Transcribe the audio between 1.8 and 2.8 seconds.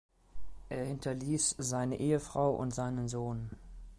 Ehefrau und